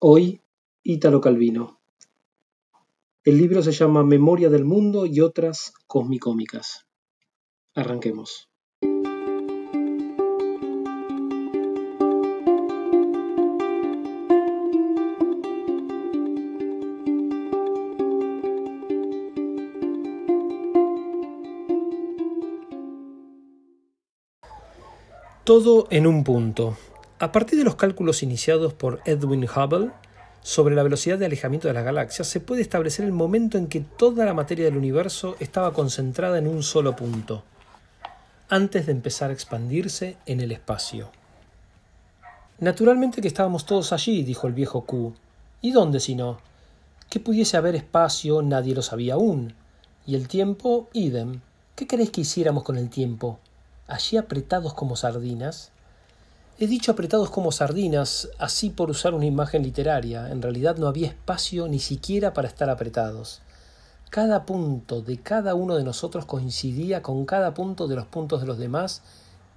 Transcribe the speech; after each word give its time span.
Hoy, 0.00 0.40
Ítalo 0.84 1.20
Calvino. 1.20 1.80
El 3.24 3.36
libro 3.36 3.64
se 3.64 3.72
llama 3.72 4.04
Memoria 4.04 4.48
del 4.48 4.64
Mundo 4.64 5.06
y 5.06 5.20
otras 5.20 5.72
cosmicómicas. 5.88 6.86
Arranquemos. 7.74 8.48
Todo 25.42 25.88
en 25.90 26.06
un 26.06 26.22
punto. 26.22 26.76
A 27.20 27.32
partir 27.32 27.58
de 27.58 27.64
los 27.64 27.74
cálculos 27.74 28.22
iniciados 28.22 28.72
por 28.74 29.00
Edwin 29.04 29.44
Hubble 29.44 29.90
sobre 30.42 30.74
la 30.74 30.84
velocidad 30.84 31.18
de 31.18 31.26
alejamiento 31.26 31.66
de 31.66 31.74
las 31.74 31.84
galaxias, 31.84 32.28
se 32.28 32.38
puede 32.38 32.62
establecer 32.62 33.04
el 33.04 33.12
momento 33.12 33.58
en 33.58 33.66
que 33.66 33.80
toda 33.80 34.24
la 34.24 34.34
materia 34.34 34.64
del 34.64 34.76
universo 34.76 35.34
estaba 35.40 35.72
concentrada 35.72 36.38
en 36.38 36.46
un 36.46 36.62
solo 36.62 36.94
punto, 36.94 37.42
antes 38.48 38.86
de 38.86 38.92
empezar 38.92 39.30
a 39.30 39.32
expandirse 39.32 40.16
en 40.26 40.40
el 40.40 40.52
espacio. 40.52 41.10
Naturalmente 42.60 43.20
que 43.20 43.28
estábamos 43.28 43.66
todos 43.66 43.92
allí, 43.92 44.22
dijo 44.22 44.46
el 44.46 44.52
viejo 44.52 44.84
Q. 44.84 45.14
¿Y 45.60 45.72
dónde 45.72 45.98
si 45.98 46.14
no? 46.14 46.38
Que 47.10 47.18
pudiese 47.18 47.56
haber 47.56 47.74
espacio 47.74 48.42
nadie 48.42 48.74
lo 48.74 48.82
sabía 48.82 49.14
aún. 49.14 49.54
Y 50.06 50.14
el 50.14 50.28
tiempo, 50.28 50.88
idem. 50.92 51.40
¿Qué 51.74 51.86
queréis 51.86 52.10
que 52.10 52.20
hiciéramos 52.20 52.62
con 52.62 52.78
el 52.78 52.90
tiempo? 52.90 53.40
allí 53.88 54.18
apretados 54.18 54.74
como 54.74 54.94
sardinas. 54.94 55.72
He 56.60 56.66
dicho 56.66 56.90
apretados 56.90 57.30
como 57.30 57.52
sardinas, 57.52 58.30
así 58.36 58.70
por 58.70 58.90
usar 58.90 59.14
una 59.14 59.26
imagen 59.26 59.62
literaria. 59.62 60.28
En 60.28 60.42
realidad 60.42 60.76
no 60.76 60.88
había 60.88 61.06
espacio 61.06 61.68
ni 61.68 61.78
siquiera 61.78 62.32
para 62.32 62.48
estar 62.48 62.68
apretados. 62.68 63.42
Cada 64.10 64.44
punto 64.44 65.00
de 65.00 65.18
cada 65.18 65.54
uno 65.54 65.76
de 65.76 65.84
nosotros 65.84 66.24
coincidía 66.24 67.00
con 67.00 67.26
cada 67.26 67.54
punto 67.54 67.86
de 67.86 67.94
los 67.94 68.06
puntos 68.06 68.40
de 68.40 68.48
los 68.48 68.58
demás 68.58 69.02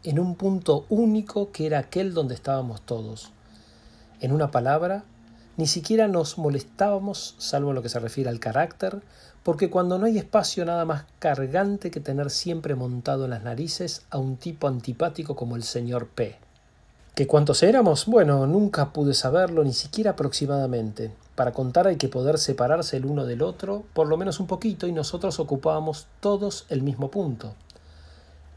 en 0.04 0.20
un 0.20 0.36
punto 0.36 0.86
único 0.90 1.52
que 1.52 1.66
era 1.66 1.80
aquel 1.80 2.14
donde 2.14 2.36
estábamos 2.36 2.84
todos. 2.84 3.32
En 4.20 4.32
una 4.32 4.52
palabra, 4.52 5.04
ni 5.58 5.66
siquiera 5.66 6.08
nos 6.08 6.38
molestábamos, 6.38 7.34
salvo 7.40 7.74
lo 7.74 7.82
que 7.82 7.90
se 7.90 8.00
refiere 8.00 8.30
al 8.30 8.40
carácter, 8.40 9.02
porque 9.42 9.72
cuando 9.72 9.98
no 9.98 10.06
hay 10.06 10.20
espacio 10.20 10.66
nada 10.66 10.86
más 10.86 11.06
cargante 11.18 11.90
que 11.90 12.00
tener 12.00 12.30
siempre 12.30 12.76
montado 12.76 13.24
en 13.24 13.32
las 13.32 13.42
narices 13.42 14.06
a 14.12 14.20
un 14.20 14.38
tipo 14.38 14.68
antipático 14.68 15.36
como 15.36 15.56
el 15.56 15.64
señor 15.64 16.08
P. 16.08 16.38
¿Que 17.16 17.28
cuántos 17.28 17.62
éramos? 17.62 18.06
Bueno, 18.06 18.48
nunca 18.48 18.94
pude 18.94 19.14
saberlo, 19.14 19.66
ni 19.66 19.74
siquiera 19.74 20.12
aproximadamente. 20.12 21.12
Para 21.36 21.52
contar 21.52 21.88
hay 21.88 21.98
que 21.98 22.08
poder 22.08 22.38
separarse 22.38 22.96
el 22.96 23.06
uno 23.06 23.26
del 23.26 23.42
otro, 23.42 23.84
por 23.94 24.08
lo 24.08 24.16
menos 24.16 24.40
un 24.40 24.48
poquito, 24.48 24.88
y 24.88 24.94
nosotros 24.94 25.40
ocupábamos 25.40 26.08
todos 26.22 26.66
el 26.70 26.84
mismo 26.84 27.12
punto. 27.12 27.54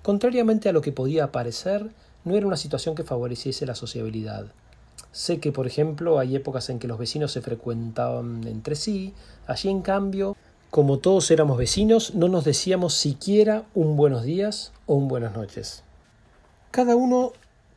Contrariamente 0.02 0.68
a 0.68 0.72
lo 0.72 0.82
que 0.82 0.92
podía 0.92 1.32
parecer, 1.32 1.90
no 2.24 2.36
era 2.36 2.46
una 2.46 2.56
situación 2.56 2.94
que 2.94 3.02
favoreciese 3.02 3.66
la 3.66 3.74
sociabilidad. 3.74 4.46
Sé 5.10 5.40
que, 5.40 5.50
por 5.50 5.66
ejemplo, 5.66 6.20
hay 6.20 6.36
épocas 6.36 6.70
en 6.70 6.78
que 6.78 6.88
los 6.88 6.98
vecinos 6.98 7.32
se 7.32 7.40
frecuentaban 7.40 8.46
entre 8.46 8.76
sí, 8.76 9.14
allí 9.46 9.68
en 9.68 9.82
cambio 9.82 10.36
como 10.74 10.98
todos 10.98 11.30
éramos 11.30 11.56
vecinos, 11.56 12.16
no 12.16 12.26
nos 12.26 12.44
decíamos 12.44 12.94
siquiera 12.94 13.62
un 13.74 13.96
buenos 13.96 14.24
días 14.24 14.72
o 14.86 14.94
un 14.94 15.06
buenas 15.06 15.32
noches. 15.36 15.84
Cada 16.72 16.96
uno 16.96 17.32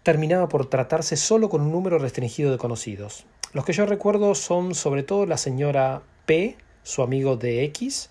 terminaba 0.08 0.48
por 0.48 0.70
tratarse 0.70 1.18
solo 1.18 1.50
con 1.50 1.60
un 1.60 1.74
número 1.74 2.00
restringido 2.00 2.50
de 2.50 2.58
conocidos. 2.58 3.26
Los 3.52 3.66
que 3.66 3.74
yo 3.74 3.86
recuerdo 3.86 4.36
son 4.36 4.74
sobre 4.74 5.04
todo 5.04 5.26
la 5.26 5.36
señora 5.36 6.02
P, 6.26 6.56
su 6.82 7.02
amigo 7.02 7.36
de 7.36 7.66
X, 7.66 8.10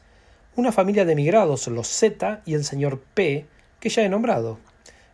una 0.56 0.72
familia 0.72 1.06
de 1.06 1.12
emigrados, 1.12 1.68
los 1.68 1.88
Z, 1.88 2.42
y 2.44 2.52
el 2.52 2.64
señor 2.64 3.00
P, 3.14 3.46
que 3.80 3.88
ya 3.88 4.02
he 4.02 4.10
nombrado. 4.10 4.58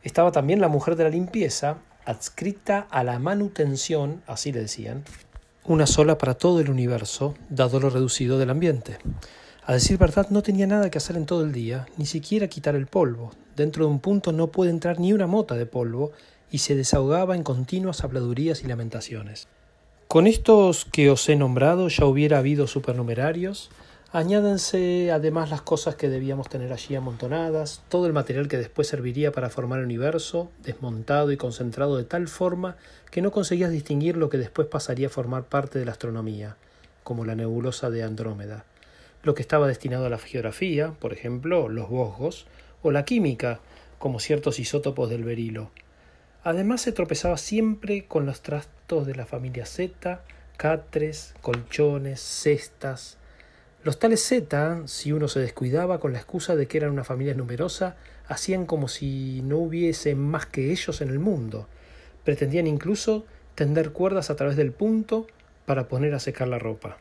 Estaba 0.03 0.33
también 0.33 0.61
la 0.61 0.67
mujer 0.67 0.97
de 0.97 1.05
la 1.05 1.11
limpieza, 1.11 1.77
adscrita 2.05 2.89
a 2.91 3.05
la 3.05 3.21
manutención, 3.21 4.25
así 4.27 4.51
le 4.51 4.63
decían, 4.63 5.05
una 5.65 5.87
sola 5.87 6.19
para 6.19 6.35
todo 6.35 6.59
el 6.59 6.69
universo, 6.69 7.37
dado 7.49 7.79
lo 7.79 7.91
reducido 7.91 8.41
del 8.41 8.51
ambiente. 8.51 8.99
A 9.65 9.73
decir 9.73 9.99
verdad, 9.99 10.31
no 10.31 10.43
tenía 10.43 10.67
nada 10.67 10.91
que 10.91 10.99
hacer 10.99 11.17
en 11.17 11.27
todo 11.27 11.45
el 11.45 11.53
día, 11.53 11.87
ni 11.97 12.07
siquiera 12.07 12.49
quitar 12.49 12.75
el 12.75 12.89
polvo. 12.89 13.31
Dentro 13.55 13.85
de 13.85 13.93
un 13.93 14.01
punto 14.01 14.33
no 14.33 14.49
puede 14.49 14.73
entrar 14.73 14.99
ni 14.99 15.13
una 15.13 15.29
mota 15.29 15.55
de 15.55 15.67
polvo, 15.67 16.11
y 16.53 16.59
se 16.59 16.77
desahogaba 16.77 17.35
en 17.35 17.43
continuas 17.43 18.05
habladurías 18.05 18.63
y 18.63 18.69
lamentaciones. 18.69 19.49
Con 20.07 20.29
estos 20.29 20.85
que 20.85 21.11
os 21.11 21.29
he 21.29 21.35
nombrado 21.35 21.89
ya 21.89 22.05
hubiera 22.05 22.39
habido 22.39 22.69
supernumerarios, 22.69 23.71
añádense 24.13 25.11
además 25.11 25.51
las 25.51 25.63
cosas 25.63 25.97
que 25.97 26.09
debíamos 26.09 26.49
tener 26.49 26.73
allí 26.73 26.95
amontonadas, 26.95 27.83
todo 27.89 28.07
el 28.07 28.13
material 28.13 28.47
que 28.47 28.59
después 28.59 28.87
serviría 28.87 29.33
para 29.33 29.51
formar 29.51 29.81
el 29.81 29.87
universo, 29.87 30.51
desmontado 30.63 31.33
y 31.33 31.37
concentrado 31.37 31.97
de 31.97 32.05
tal 32.05 32.29
forma 32.29 32.77
que 33.11 33.23
no 33.23 33.33
conseguías 33.33 33.73
distinguir 33.73 34.17
lo 34.17 34.29
que 34.29 34.39
después 34.39 34.69
pasaría 34.69 35.09
a 35.09 35.11
formar 35.11 35.45
parte 35.45 35.81
de 35.81 35.87
la 35.87 35.93
astronomía, 35.93 36.57
como 37.03 37.25
la 37.25 37.35
nebulosa 37.35 37.91
de 37.91 38.05
Andrómeda 38.05 38.65
lo 39.23 39.35
que 39.35 39.43
estaba 39.43 39.69
destinado 39.69 40.07
a 40.07 40.11
la 40.11 40.19
geografía, 40.19 40.95
por 40.99 41.13
ejemplo, 41.13 41.69
los 41.69 41.89
bosgos, 41.89 42.47
o 42.83 42.91
la 42.91 43.05
química, 43.05 43.61
como 43.99 44.19
ciertos 44.19 44.59
isótopos 44.59 45.09
del 45.09 45.25
berilo. 45.25 45.71
Además 46.45 46.81
se 46.81 46.93
tropezaba 46.93 47.37
siempre 47.37 48.07
con 48.07 48.27
los 48.27 48.43
trastos 48.43 49.07
de 49.07 49.15
la 49.15 49.27
familia 49.27 49.65
Z, 49.65 50.23
catres, 50.57 51.35
colchones, 51.41 52.21
cestas. 52.21 53.17
Los 53.85 54.01
tales 54.01 54.25
Z, 54.25 54.83
si 54.87 55.13
uno 55.13 55.29
se 55.29 55.39
descuidaba 55.39 56.01
con 56.01 56.13
la 56.13 56.19
excusa 56.19 56.57
de 56.57 56.67
que 56.67 56.79
eran 56.79 56.91
una 56.91 57.05
familia 57.05 57.35
numerosa, 57.35 57.97
hacían 58.27 58.67
como 58.67 58.89
si 58.89 59.41
no 59.43 59.59
hubiese 59.59 60.17
más 60.17 60.47
que 60.47 60.73
ellos 60.73 61.01
en 61.01 61.11
el 61.11 61.21
mundo. 61.21 61.69
Pretendían 62.25 62.67
incluso 62.67 63.25
tender 63.55 63.93
cuerdas 63.93 64.31
a 64.31 64.37
través 64.37 64.57
del 64.57 64.73
punto 64.73 65.29
para 65.65 65.87
poner 65.87 66.13
a 66.15 66.21
secar 66.21 66.49
la 66.49 66.59
ropa. 66.59 66.99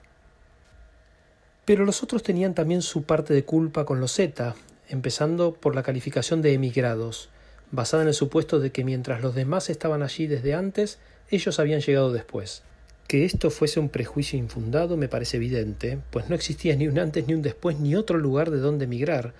Pero 1.65 1.85
los 1.85 2.03
otros 2.03 2.21
tenían 2.21 2.53
también 2.53 2.83
su 2.83 3.03
parte 3.03 3.33
de 3.33 3.45
culpa 3.45 3.85
con 3.85 3.99
los 3.99 4.13
Z, 4.13 4.55
empezando 4.89 5.53
por 5.53 5.73
la 5.73 5.83
calificación 5.83 6.41
de 6.41 6.53
emigrados, 6.53 7.29
basada 7.71 8.03
en 8.03 8.09
el 8.09 8.13
supuesto 8.13 8.59
de 8.59 8.71
que 8.71 8.83
mientras 8.83 9.21
los 9.21 9.35
demás 9.35 9.69
estaban 9.69 10.03
allí 10.03 10.27
desde 10.27 10.53
antes, 10.53 10.99
ellos 11.29 11.59
habían 11.59 11.81
llegado 11.81 12.11
después. 12.11 12.63
Que 13.07 13.25
esto 13.25 13.49
fuese 13.49 13.79
un 13.79 13.89
prejuicio 13.89 14.37
infundado 14.37 14.97
me 14.97 15.07
parece 15.07 15.37
evidente, 15.37 15.99
pues 16.11 16.29
no 16.29 16.35
existía 16.35 16.75
ni 16.75 16.87
un 16.87 16.99
antes 16.99 17.27
ni 17.27 17.33
un 17.33 17.41
después 17.41 17.79
ni 17.79 17.95
otro 17.95 18.17
lugar 18.17 18.51
de 18.51 18.59
donde 18.59 18.85
emigrar, 18.85 19.33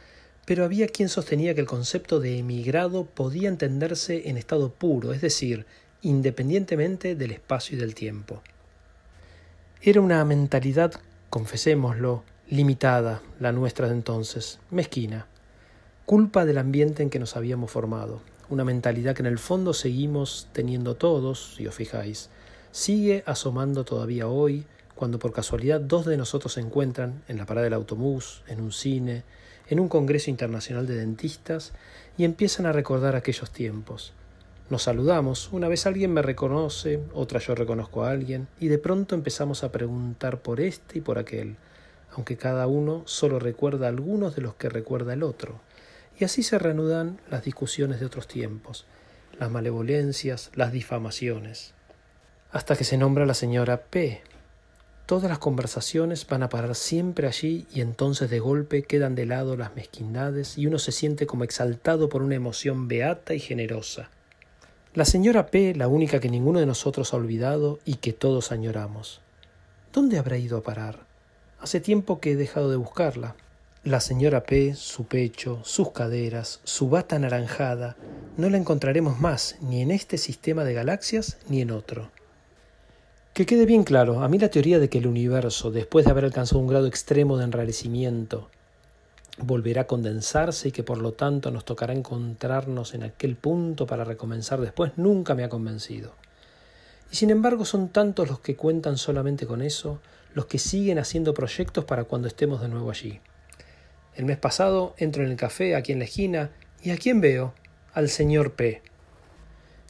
pero 0.46 0.66
había 0.66 0.88
quien 0.88 1.10
sostenía 1.10 1.54
que 1.54 1.62
el 1.62 1.68
concepto 1.68 2.20
de 2.20 2.40
emigrado 2.40 3.06
podía 3.06 3.50
entenderse 3.50 4.30
en 4.30 4.38
estado 4.38 4.74
puro, 4.74 5.14
es 5.14 5.22
decir, 5.22 5.66
independientemente 6.02 7.16
del 7.16 7.32
espacio 7.32 7.78
y 7.78 7.80
del 7.80 7.96
tiempo. 7.96 8.42
Era 9.82 10.02
una 10.02 10.24
mentalidad 10.26 10.94
confesémoslo, 11.32 12.24
limitada, 12.50 13.22
la 13.40 13.54
nuestra 13.54 13.88
de 13.88 13.94
entonces, 13.94 14.60
mezquina, 14.70 15.28
culpa 16.12 16.44
del 16.44 16.58
ambiente 16.58 17.04
en 17.04 17.10
que 17.10 17.20
nos 17.20 17.38
habíamos 17.38 17.72
formado, 17.72 18.20
una 18.50 18.66
mentalidad 18.66 19.16
que 19.16 19.22
en 19.22 19.28
el 19.28 19.40
fondo 19.40 19.74
seguimos 19.74 20.50
teniendo 20.52 20.96
todos, 20.96 21.54
si 21.56 21.66
os 21.68 21.74
fijáis, 21.74 22.30
sigue 22.74 23.24
asomando 23.26 23.86
todavía 23.86 24.28
hoy, 24.28 24.66
cuando 24.94 25.20
por 25.20 25.32
casualidad 25.32 25.80
dos 25.80 26.06
de 26.06 26.18
nosotros 26.18 26.52
se 26.52 26.60
encuentran 26.60 27.24
en 27.30 27.38
la 27.38 27.46
parada 27.46 27.64
del 27.64 27.76
autobús, 27.76 28.44
en 28.48 28.60
un 28.60 28.74
cine, 28.74 29.24
en 29.70 29.80
un 29.80 29.88
congreso 29.88 30.30
internacional 30.30 30.86
de 30.86 30.96
dentistas, 30.96 31.72
y 32.18 32.26
empiezan 32.26 32.66
a 32.66 32.74
recordar 32.74 33.16
aquellos 33.16 33.50
tiempos, 33.52 34.12
nos 34.70 34.84
saludamos, 34.84 35.48
una 35.54 35.70
vez 35.70 35.86
alguien 35.86 36.12
me 36.12 36.22
reconoce, 36.22 37.00
otra 37.14 37.40
yo 37.40 37.56
reconozco 37.56 38.04
a 38.04 38.12
alguien, 38.12 38.50
y 38.60 38.68
de 38.68 38.80
pronto 38.80 39.16
empezamos 39.16 39.64
a 39.64 39.72
preguntar 39.72 40.42
por 40.42 40.60
este 40.60 40.98
y 40.98 41.02
por 41.02 41.20
aquel, 41.20 41.56
aunque 42.14 42.36
cada 42.36 42.68
uno 42.68 43.04
solo 43.06 43.40
recuerda 43.40 43.88
algunos 43.88 44.36
de 44.36 44.42
los 44.42 44.56
que 44.56 44.68
recuerda 44.68 45.14
el 45.14 45.24
otro. 45.24 45.62
Y 46.20 46.24
así 46.24 46.44
se 46.44 46.60
reanudan 46.60 47.20
las 47.30 47.44
discusiones 47.44 48.00
de 48.00 48.06
otros 48.06 48.28
tiempos, 48.28 48.86
las 49.40 49.50
malevolencias, 49.50 50.52
las 50.54 50.72
difamaciones, 50.72 51.74
hasta 52.52 52.76
que 52.76 52.84
se 52.84 52.98
nombra 52.98 53.26
la 53.26 53.34
señora 53.34 53.82
P. 53.82 54.22
Todas 55.06 55.30
las 55.30 55.40
conversaciones 55.40 56.28
van 56.28 56.44
a 56.44 56.50
parar 56.50 56.76
siempre 56.76 57.28
allí 57.28 57.66
y 57.74 57.82
entonces 57.82 58.30
de 58.30 58.40
golpe 58.40 58.84
quedan 58.84 59.16
de 59.16 59.26
lado 59.26 59.58
las 59.58 59.76
mezquindades 59.76 60.58
y 60.58 60.68
uno 60.68 60.80
se 60.80 60.92
siente 60.92 61.26
como 61.26 61.44
exaltado 61.44 62.08
por 62.08 62.22
una 62.22 62.36
emoción 62.36 62.88
beata 62.88 63.34
y 63.34 63.40
generosa 63.40 64.10
la 64.94 65.06
señora 65.06 65.48
P, 65.48 65.74
la 65.74 65.88
única 65.88 66.20
que 66.20 66.28
ninguno 66.28 66.60
de 66.60 66.66
nosotros 66.66 67.14
ha 67.14 67.18
olvidado 67.18 67.80
y 67.86 67.96
que 67.96 68.12
todos 68.12 68.52
añoramos. 68.52 69.22
¿Dónde 69.94 70.18
habrá 70.18 70.38
ido 70.38 70.58
a 70.58 70.64
parar? 70.64 71.06
Hace 71.62 71.80
tiempo 71.80 72.20
que 72.20 72.32
he 72.32 72.36
dejado 72.36 72.70
de 72.70 72.76
buscarla. 72.76 73.38
La 73.84 74.00
señora 74.00 74.44
P, 74.44 74.76
su 74.76 75.06
pecho, 75.06 75.60
sus 75.64 75.90
caderas, 75.90 76.60
su 76.64 76.88
bata 76.88 77.16
anaranjada, 77.16 77.98
no 78.38 78.48
la 78.48 78.58
encontraremos 78.58 79.20
más 79.20 79.56
ni 79.60 79.82
en 79.82 79.90
este 79.90 80.20
sistema 80.20 80.64
de 80.64 80.76
galaxias 80.76 81.40
ni 81.50 81.62
en 81.62 81.72
otro. 81.72 82.12
Que 83.34 83.48
quede 83.48 83.66
bien 83.66 83.84
claro, 83.84 84.22
a 84.22 84.28
mí 84.28 84.38
la 84.38 84.50
teoría 84.52 84.78
de 84.78 84.88
que 84.88 85.00
el 85.00 85.08
universo, 85.08 85.72
después 85.72 86.06
de 86.06 86.12
haber 86.12 86.26
alcanzado 86.26 86.60
un 86.60 86.68
grado 86.68 86.86
extremo 86.86 87.40
de 87.40 87.46
enrarecimiento, 87.46 88.52
volverá 89.40 89.82
a 89.82 89.88
condensarse 89.88 90.68
y 90.68 90.72
que 90.72 90.84
por 90.84 91.00
lo 91.00 91.14
tanto 91.14 91.50
nos 91.50 91.66
tocará 91.66 91.94
encontrarnos 91.94 92.94
en 92.94 93.02
aquel 93.02 93.36
punto 93.36 93.88
para 93.88 94.04
recomenzar 94.04 94.62
después, 94.62 94.92
nunca 94.96 95.34
me 95.34 95.44
ha 95.44 95.50
convencido. 95.50 96.14
Y 97.12 97.16
sin 97.16 97.32
embargo 97.32 97.66
son 97.66 97.90
tantos 97.90 98.30
los 98.30 98.42
que 98.42 98.56
cuentan 98.56 98.98
solamente 98.98 99.48
con 99.48 99.64
eso, 99.64 100.00
los 100.36 100.46
que 100.46 100.60
siguen 100.60 101.00
haciendo 101.00 101.34
proyectos 101.34 101.84
para 101.86 102.04
cuando 102.04 102.28
estemos 102.28 102.62
de 102.62 102.68
nuevo 102.68 102.92
allí. 102.92 103.20
El 104.16 104.26
mes 104.26 104.38
pasado 104.38 104.94
entro 104.98 105.24
en 105.24 105.32
el 105.32 105.38
café 105.38 105.76
aquí 105.76 105.94
en 105.94 106.00
la 106.00 106.06
esquina 106.06 106.52
y 106.82 106.92
¿a 106.92 106.98
quién 106.98 107.22
veo? 107.22 107.54
Al 107.94 108.10
señor 108.10 108.54
P. 108.54 108.82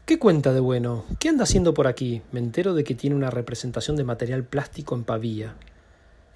¿Qué 0.05 0.19
cuenta 0.19 0.53
de 0.53 0.59
bueno? 0.59 1.05
¿Qué 1.19 1.29
anda 1.29 1.43
haciendo 1.43 1.73
por 1.73 1.87
aquí? 1.87 2.21
Me 2.31 2.39
entero 2.39 2.73
de 2.73 2.83
que 2.83 2.93
tiene 2.95 3.15
una 3.15 3.31
representación 3.31 3.95
de 3.95 4.03
material 4.03 4.43
plástico 4.43 4.93
en 4.93 5.05
Pavía. 5.05 5.55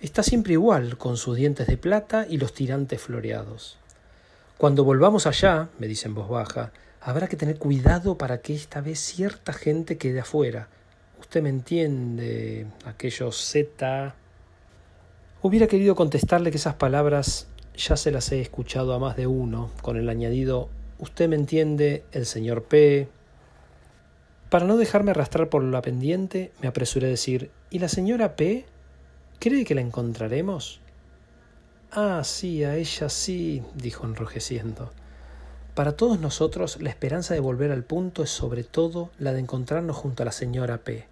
Está 0.01 0.23
siempre 0.23 0.53
igual, 0.53 0.97
con 0.97 1.17
sus 1.17 1.35
dientes 1.35 1.67
de 1.67 1.77
plata 1.77 2.25
y 2.27 2.37
los 2.37 2.53
tirantes 2.53 3.01
floreados. 3.01 3.77
Cuando 4.57 4.83
volvamos 4.83 5.27
allá, 5.27 5.69
me 5.77 5.87
dice 5.87 6.07
en 6.07 6.15
voz 6.15 6.29
baja, 6.29 6.71
habrá 7.01 7.27
que 7.27 7.35
tener 7.35 7.59
cuidado 7.59 8.17
para 8.17 8.39
que 8.39 8.55
esta 8.55 8.81
vez 8.81 8.99
cierta 8.99 9.53
gente 9.53 9.97
quede 9.97 10.21
afuera. 10.21 10.69
Usted 11.19 11.41
me 11.41 11.49
entiende, 11.49 12.65
aquellos 12.85 13.37
Z. 13.45 14.15
Hubiera 15.41 15.67
querido 15.67 15.95
contestarle 15.95 16.49
que 16.49 16.57
esas 16.57 16.75
palabras 16.75 17.47
ya 17.77 17.97
se 17.97 18.11
las 18.11 18.31
he 18.31 18.41
escuchado 18.41 18.93
a 18.93 18.99
más 18.99 19.15
de 19.15 19.27
uno, 19.27 19.71
con 19.81 19.97
el 19.97 20.09
añadido 20.09 20.69
Usted 20.97 21.27
me 21.27 21.35
entiende, 21.35 22.05
el 22.13 22.25
señor 22.25 22.63
P, 22.63 23.09
para 24.49 24.65
no 24.65 24.77
dejarme 24.77 25.11
arrastrar 25.11 25.49
por 25.49 25.63
la 25.63 25.81
pendiente, 25.81 26.53
me 26.61 26.67
apresuré 26.67 27.07
a 27.07 27.09
decir 27.09 27.51
¿Y 27.69 27.79
la 27.79 27.89
señora 27.89 28.35
P? 28.35 28.65
¿Cree 29.39 29.65
que 29.65 29.75
la 29.75 29.81
encontraremos? 29.81 30.79
Ah, 31.91 32.21
sí, 32.23 32.63
a 32.63 32.75
ella 32.75 33.09
sí, 33.09 33.63
dijo 33.75 34.05
enrojeciendo. 34.05 34.91
Para 35.73 35.97
todos 35.97 36.19
nosotros, 36.19 36.81
la 36.81 36.89
esperanza 36.89 37.33
de 37.33 37.41
volver 37.41 37.71
al 37.71 37.83
punto 37.83 38.23
es 38.23 38.29
sobre 38.29 38.63
todo 38.63 39.09
la 39.17 39.33
de 39.33 39.41
encontrarnos 39.41 39.97
junto 39.97 40.23
a 40.23 40.27
la 40.27 40.31
señora 40.31 40.77
P. 40.77 41.05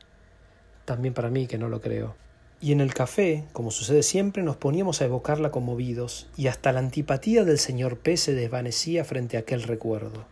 También 0.86 1.14
para 1.14 1.30
mí, 1.30 1.48
que 1.48 1.58
no 1.58 1.68
lo 1.68 1.82
creo. 1.82 2.16
Y 2.64 2.72
en 2.72 2.80
el 2.80 2.94
café, 2.94 3.44
como 3.52 3.72
sucede 3.72 4.04
siempre, 4.04 4.42
nos 4.42 4.56
poníamos 4.56 5.02
a 5.02 5.04
evocarla 5.04 5.52
conmovidos, 5.52 6.28
y 6.38 6.48
hasta 6.48 6.72
la 6.72 6.80
antipatía 6.80 7.44
del 7.44 7.60
señor 7.60 7.98
P 7.98 8.16
se 8.16 8.34
desvanecía 8.34 9.04
frente 9.04 9.36
a 9.36 9.42
aquel 9.42 9.64
recuerdo. 9.64 10.24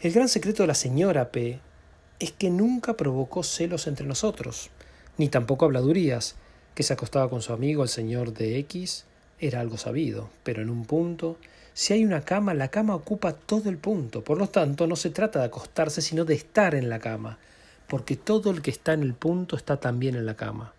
El 0.00 0.12
gran 0.12 0.28
secreto 0.28 0.62
de 0.62 0.68
la 0.68 0.76
señora 0.76 1.32
P 1.32 1.58
es 2.20 2.30
que 2.30 2.48
nunca 2.48 2.96
provocó 2.96 3.42
celos 3.42 3.88
entre 3.88 4.06
nosotros, 4.06 4.70
ni 5.18 5.28
tampoco 5.28 5.64
habladurías, 5.64 6.36
que 6.76 6.84
se 6.84 6.92
acostaba 6.92 7.28
con 7.28 7.42
su 7.42 7.52
amigo 7.52 7.82
el 7.82 7.88
señor 7.88 8.32
de 8.32 8.56
X, 8.60 9.04
era 9.40 9.58
algo 9.58 9.78
sabido, 9.78 10.30
pero 10.44 10.62
en 10.62 10.70
un 10.70 10.84
punto, 10.84 11.38
si 11.72 11.92
hay 11.92 12.04
una 12.04 12.20
cama, 12.20 12.54
la 12.54 12.68
cama 12.68 12.94
ocupa 12.94 13.32
todo 13.32 13.68
el 13.68 13.78
punto, 13.78 14.22
por 14.22 14.38
lo 14.38 14.48
tanto 14.48 14.86
no 14.86 14.94
se 14.94 15.10
trata 15.10 15.40
de 15.40 15.46
acostarse, 15.46 16.00
sino 16.02 16.24
de 16.24 16.34
estar 16.34 16.76
en 16.76 16.88
la 16.88 17.00
cama, 17.00 17.40
porque 17.88 18.14
todo 18.14 18.52
el 18.52 18.62
que 18.62 18.70
está 18.70 18.92
en 18.92 19.02
el 19.02 19.14
punto 19.14 19.56
está 19.56 19.80
también 19.80 20.14
en 20.14 20.26
la 20.26 20.36
cama. 20.36 20.72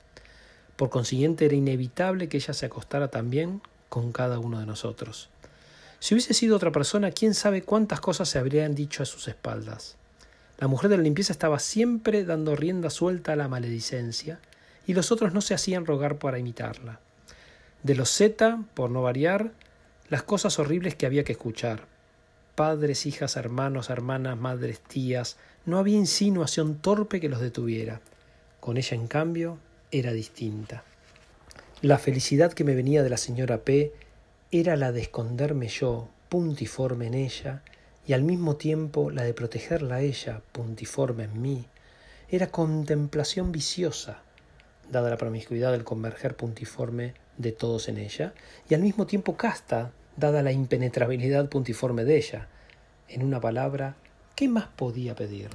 Por 0.75 0.89
consiguiente 0.89 1.45
era 1.45 1.55
inevitable 1.55 2.27
que 2.27 2.37
ella 2.37 2.53
se 2.53 2.65
acostara 2.65 3.09
también 3.09 3.61
con 3.89 4.11
cada 4.11 4.39
uno 4.39 4.59
de 4.59 4.65
nosotros. 4.65 5.29
Si 5.99 6.13
hubiese 6.13 6.33
sido 6.33 6.57
otra 6.57 6.71
persona, 6.71 7.11
quién 7.11 7.33
sabe 7.33 7.61
cuántas 7.61 8.01
cosas 8.01 8.29
se 8.29 8.39
habrían 8.39 8.75
dicho 8.75 9.01
a 9.01 9.05
sus 9.05 9.27
espaldas. 9.27 9.95
La 10.57 10.67
mujer 10.67 10.89
de 10.89 10.97
la 10.97 11.03
limpieza 11.03 11.33
estaba 11.33 11.59
siempre 11.59 12.23
dando 12.25 12.55
rienda 12.55 12.89
suelta 12.89 13.33
a 13.33 13.35
la 13.35 13.47
maledicencia, 13.47 14.39
y 14.87 14.93
los 14.93 15.11
otros 15.11 15.33
no 15.33 15.41
se 15.41 15.53
hacían 15.53 15.85
rogar 15.85 16.17
para 16.17 16.39
imitarla. 16.39 16.99
De 17.83 17.95
los 17.95 18.09
Z, 18.09 18.63
por 18.73 18.89
no 18.89 19.01
variar, 19.01 19.51
las 20.09 20.23
cosas 20.23 20.59
horribles 20.59 20.95
que 20.95 21.05
había 21.05 21.23
que 21.23 21.33
escuchar. 21.33 21.87
Padres, 22.55 23.05
hijas, 23.05 23.35
hermanos, 23.35 23.89
hermanas, 23.89 24.37
madres, 24.37 24.79
tías, 24.79 25.37
no 25.65 25.77
había 25.77 25.97
insinuación 25.97 26.75
torpe 26.75 27.19
que 27.19 27.29
los 27.29 27.41
detuviera. 27.41 28.01
Con 28.59 28.77
ella, 28.77 28.95
en 28.95 29.07
cambio, 29.07 29.57
era 29.91 30.11
distinta. 30.13 30.83
La 31.81 31.97
felicidad 31.97 32.53
que 32.53 32.63
me 32.63 32.75
venía 32.75 33.03
de 33.03 33.09
la 33.09 33.17
señora 33.17 33.59
P 33.59 33.93
era 34.51 34.75
la 34.75 34.91
de 34.91 35.01
esconderme 35.01 35.67
yo, 35.67 36.09
puntiforme 36.29 37.07
en 37.07 37.13
ella, 37.13 37.61
y 38.07 38.13
al 38.13 38.23
mismo 38.23 38.55
tiempo 38.55 39.09
la 39.09 39.23
de 39.23 39.33
protegerla 39.33 39.95
a 39.95 40.01
ella, 40.01 40.41
puntiforme 40.51 41.25
en 41.25 41.41
mí. 41.41 41.65
Era 42.29 42.51
contemplación 42.51 43.51
viciosa, 43.51 44.21
dada 44.91 45.09
la 45.09 45.17
promiscuidad 45.17 45.71
del 45.71 45.83
converger 45.83 46.35
puntiforme 46.35 47.13
de 47.37 47.51
todos 47.51 47.89
en 47.89 47.97
ella, 47.97 48.33
y 48.69 48.73
al 48.73 48.81
mismo 48.81 49.05
tiempo 49.05 49.35
casta, 49.35 49.91
dada 50.17 50.41
la 50.41 50.51
impenetrabilidad 50.51 51.49
puntiforme 51.49 52.05
de 52.05 52.17
ella. 52.17 52.47
En 53.07 53.23
una 53.23 53.41
palabra, 53.41 53.95
¿qué 54.35 54.47
más 54.47 54.67
podía 54.67 55.15
pedir? 55.15 55.49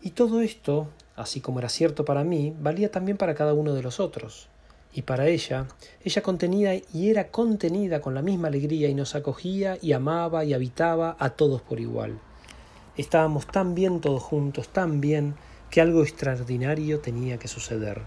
Y 0.00 0.10
todo 0.10 0.40
esto, 0.40 0.90
así 1.18 1.40
como 1.40 1.58
era 1.58 1.68
cierto 1.68 2.04
para 2.04 2.24
mí, 2.24 2.54
valía 2.60 2.90
también 2.90 3.16
para 3.16 3.34
cada 3.34 3.54
uno 3.54 3.74
de 3.74 3.82
los 3.82 4.00
otros 4.00 4.48
y 4.92 5.02
para 5.02 5.28
ella, 5.28 5.66
ella 6.02 6.22
contenía 6.22 6.74
y 6.74 7.10
era 7.10 7.28
contenida 7.28 8.00
con 8.00 8.14
la 8.14 8.22
misma 8.22 8.48
alegría 8.48 8.88
y 8.88 8.94
nos 8.94 9.14
acogía 9.14 9.78
y 9.80 9.92
amaba 9.92 10.44
y 10.44 10.54
habitaba 10.54 11.16
a 11.18 11.30
todos 11.30 11.62
por 11.62 11.80
igual. 11.80 12.18
Estábamos 12.96 13.46
tan 13.46 13.74
bien 13.74 14.00
todos 14.00 14.22
juntos, 14.22 14.68
tan 14.70 15.00
bien, 15.00 15.34
que 15.70 15.80
algo 15.80 16.02
extraordinario 16.02 17.00
tenía 17.00 17.38
que 17.38 17.46
suceder. 17.46 18.02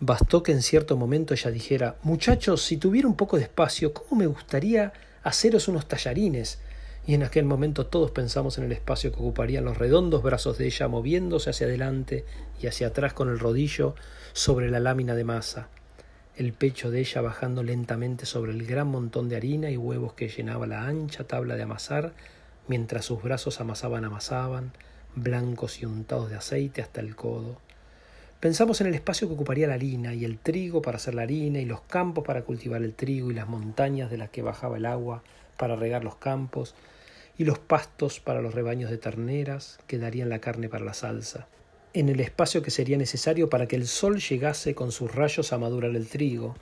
Bastó 0.00 0.42
que 0.42 0.52
en 0.52 0.62
cierto 0.62 0.96
momento 0.96 1.34
ella 1.34 1.50
dijera 1.50 1.96
Muchachos, 2.02 2.62
si 2.62 2.76
tuviera 2.76 3.06
un 3.06 3.16
poco 3.16 3.36
de 3.36 3.44
espacio, 3.44 3.94
¿cómo 3.94 4.20
me 4.20 4.26
gustaría 4.26 4.92
haceros 5.22 5.68
unos 5.68 5.86
tallarines? 5.86 6.58
Y 7.06 7.14
en 7.14 7.22
aquel 7.22 7.44
momento 7.44 7.86
todos 7.86 8.10
pensamos 8.10 8.58
en 8.58 8.64
el 8.64 8.72
espacio 8.72 9.10
que 9.10 9.18
ocuparían 9.18 9.64
los 9.64 9.78
redondos 9.78 10.22
brazos 10.22 10.58
de 10.58 10.66
ella 10.66 10.88
moviéndose 10.88 11.50
hacia 11.50 11.66
adelante 11.66 12.24
y 12.60 12.66
hacia 12.66 12.88
atrás 12.88 13.14
con 13.14 13.28
el 13.28 13.38
rodillo 13.38 13.94
sobre 14.32 14.70
la 14.70 14.80
lámina 14.80 15.14
de 15.14 15.24
masa 15.24 15.68
el 16.40 16.54
pecho 16.54 16.90
de 16.90 17.00
ella 17.00 17.20
bajando 17.20 17.62
lentamente 17.62 18.24
sobre 18.24 18.52
el 18.52 18.64
gran 18.66 18.88
montón 18.88 19.28
de 19.28 19.36
harina 19.36 19.70
y 19.70 19.76
huevos 19.76 20.14
que 20.14 20.28
llenaba 20.28 20.66
la 20.66 20.86
ancha 20.86 21.24
tabla 21.24 21.54
de 21.56 21.64
amasar, 21.64 22.14
mientras 22.66 23.04
sus 23.04 23.22
brazos 23.22 23.60
amasaban, 23.60 24.06
amasaban, 24.06 24.72
blancos 25.14 25.82
y 25.82 25.84
untados 25.84 26.30
de 26.30 26.36
aceite 26.36 26.80
hasta 26.80 27.02
el 27.02 27.14
codo. 27.14 27.58
Pensamos 28.40 28.80
en 28.80 28.86
el 28.86 28.94
espacio 28.94 29.28
que 29.28 29.34
ocuparía 29.34 29.66
la 29.66 29.74
harina 29.74 30.14
y 30.14 30.24
el 30.24 30.38
trigo 30.38 30.80
para 30.80 30.96
hacer 30.96 31.14
la 31.14 31.22
harina 31.22 31.58
y 31.58 31.66
los 31.66 31.82
campos 31.82 32.24
para 32.24 32.40
cultivar 32.40 32.82
el 32.82 32.94
trigo 32.94 33.30
y 33.30 33.34
las 33.34 33.46
montañas 33.46 34.10
de 34.10 34.16
las 34.16 34.30
que 34.30 34.40
bajaba 34.40 34.78
el 34.78 34.86
agua 34.86 35.22
para 35.60 35.76
regar 35.76 36.02
los 36.02 36.16
campos 36.16 36.74
y 37.38 37.44
los 37.44 37.60
pastos 37.60 38.18
para 38.18 38.42
los 38.42 38.54
rebaños 38.54 38.90
de 38.90 38.98
terneras 38.98 39.78
que 39.86 39.98
darían 39.98 40.28
la 40.28 40.40
carne 40.40 40.68
para 40.68 40.84
la 40.84 40.94
salsa 40.94 41.46
en 41.92 42.08
el 42.08 42.20
espacio 42.20 42.62
que 42.62 42.70
sería 42.70 42.96
necesario 42.96 43.50
para 43.50 43.66
que 43.66 43.76
el 43.76 43.86
sol 43.86 44.20
llegase 44.20 44.74
con 44.74 44.92
sus 44.92 45.12
rayos 45.12 45.52
a 45.52 45.58
madurar 45.58 45.90
el 45.96 46.06
trigo, 46.06 46.54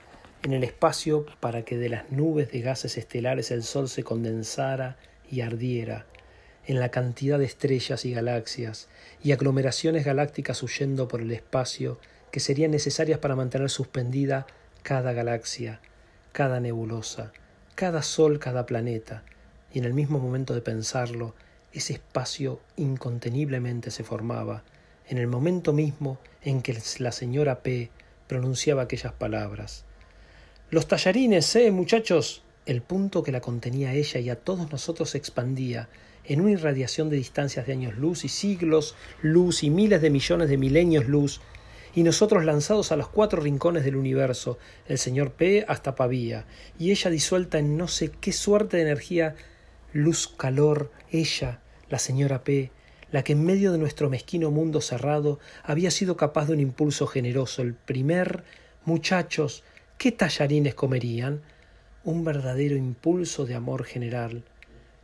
en 0.42 0.52
el 0.52 0.64
espacio 0.64 1.26
para 1.40 1.64
que 1.64 1.76
de 1.76 1.90
las 1.90 2.10
nubes 2.10 2.50
de 2.50 2.60
gases 2.60 2.96
estelares 2.96 3.50
el 3.50 3.62
sol 3.62 3.88
se 3.88 4.04
condensara 4.04 4.96
y 5.30 5.42
ardiera, 5.42 6.06
en 6.66 6.80
la 6.80 6.90
cantidad 6.90 7.38
de 7.38 7.44
estrellas 7.44 8.04
y 8.04 8.12
galaxias, 8.12 8.88
y 9.22 9.32
aglomeraciones 9.32 10.04
galácticas 10.04 10.62
huyendo 10.62 11.08
por 11.08 11.20
el 11.20 11.32
espacio 11.32 11.98
que 12.30 12.40
serían 12.40 12.70
necesarias 12.70 13.18
para 13.18 13.36
mantener 13.36 13.68
suspendida 13.68 14.46
cada 14.82 15.12
galaxia, 15.12 15.80
cada 16.32 16.60
nebulosa, 16.60 17.32
cada 17.78 18.02
sol, 18.02 18.40
cada 18.40 18.66
planeta, 18.66 19.22
y 19.72 19.78
en 19.78 19.84
el 19.84 19.94
mismo 19.94 20.18
momento 20.18 20.52
de 20.52 20.60
pensarlo, 20.60 21.36
ese 21.72 21.92
espacio 21.92 22.58
inconteniblemente 22.76 23.92
se 23.92 24.02
formaba, 24.02 24.64
en 25.08 25.16
el 25.16 25.28
momento 25.28 25.72
mismo 25.72 26.18
en 26.42 26.60
que 26.60 26.76
la 26.98 27.12
señora 27.12 27.60
P 27.62 27.92
pronunciaba 28.26 28.82
aquellas 28.82 29.12
palabras. 29.12 29.84
Los 30.70 30.88
tallarines, 30.88 31.54
eh, 31.54 31.70
muchachos. 31.70 32.42
El 32.66 32.82
punto 32.82 33.22
que 33.22 33.30
la 33.30 33.40
contenía 33.40 33.94
ella 33.94 34.18
y 34.18 34.28
a 34.28 34.40
todos 34.40 34.68
nosotros 34.72 35.10
se 35.10 35.18
expandía 35.18 35.88
en 36.24 36.40
una 36.40 36.50
irradiación 36.50 37.08
de 37.10 37.16
distancias 37.16 37.64
de 37.68 37.74
años 37.74 37.96
luz 37.96 38.24
y 38.24 38.28
siglos 38.28 38.96
luz 39.22 39.62
y 39.62 39.70
miles 39.70 40.02
de 40.02 40.10
millones 40.10 40.48
de 40.48 40.56
milenios 40.56 41.06
luz, 41.06 41.40
y 41.98 42.04
nosotros 42.04 42.44
lanzados 42.44 42.92
a 42.92 42.96
los 42.96 43.08
cuatro 43.08 43.42
rincones 43.42 43.82
del 43.82 43.96
universo, 43.96 44.56
el 44.86 44.98
señor 44.98 45.32
P 45.32 45.64
hasta 45.66 45.96
Pavía, 45.96 46.46
y 46.78 46.92
ella 46.92 47.10
disuelta 47.10 47.58
en 47.58 47.76
no 47.76 47.88
sé 47.88 48.12
qué 48.20 48.30
suerte 48.30 48.76
de 48.76 48.84
energía, 48.84 49.34
luz, 49.92 50.28
calor, 50.28 50.92
ella, 51.10 51.58
la 51.90 51.98
señora 51.98 52.44
P, 52.44 52.70
la 53.10 53.24
que 53.24 53.32
en 53.32 53.44
medio 53.44 53.72
de 53.72 53.78
nuestro 53.78 54.08
mezquino 54.10 54.52
mundo 54.52 54.80
cerrado 54.80 55.40
había 55.64 55.90
sido 55.90 56.16
capaz 56.16 56.46
de 56.46 56.52
un 56.52 56.60
impulso 56.60 57.08
generoso, 57.08 57.62
el 57.62 57.74
primer 57.74 58.44
muchachos, 58.84 59.64
¿qué 59.98 60.12
tallarines 60.12 60.76
comerían? 60.76 61.42
Un 62.04 62.22
verdadero 62.22 62.76
impulso 62.76 63.44
de 63.44 63.56
amor 63.56 63.82
general, 63.82 64.44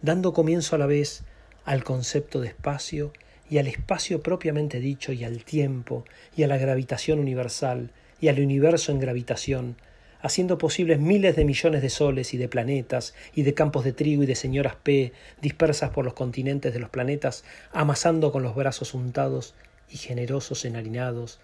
dando 0.01 0.33
comienzo 0.33 0.77
a 0.77 0.79
la 0.79 0.87
vez 0.87 1.25
al 1.65 1.83
concepto 1.83 2.41
de 2.41 2.47
espacio 2.47 3.13
y 3.51 3.59
al 3.59 3.67
espacio 3.67 4.23
propiamente 4.23 4.81
dicho, 4.81 5.13
y 5.13 5.25
al 5.25 5.45
tiempo, 5.45 6.05
y 6.37 6.43
a 6.43 6.49
la 6.49 6.57
gravitación 6.57 7.19
universal, 7.19 7.91
y 8.21 8.29
al 8.29 8.41
universo 8.41 8.93
en 8.93 9.01
gravitación, 9.01 9.77
haciendo 10.21 10.57
posibles 10.57 10.99
miles 10.99 11.37
de 11.37 11.45
millones 11.45 11.83
de 11.83 11.91
soles 11.91 12.33
y 12.33 12.39
de 12.39 12.49
planetas, 12.49 13.15
y 13.35 13.43
de 13.43 13.55
campos 13.55 13.85
de 13.85 13.93
trigo 13.93 14.23
y 14.23 14.27
de 14.27 14.35
señoras 14.35 14.77
P, 14.83 15.13
dispersas 15.43 15.91
por 15.91 16.05
los 16.05 16.15
continentes 16.15 16.73
de 16.73 16.81
los 16.81 16.89
planetas, 16.89 17.45
amasando 17.73 18.33
con 18.33 18.43
los 18.43 18.55
brazos 18.55 18.95
untados 18.95 19.55
y 19.91 19.99
generosos 19.99 20.65
enharinados, 20.65 21.41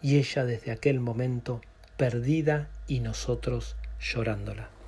y 0.00 0.18
ella 0.18 0.44
desde 0.44 0.70
aquel 0.70 1.00
momento 1.00 1.60
perdida 1.96 2.68
y 2.86 3.00
nosotros 3.00 3.76
llorándola. 4.00 4.79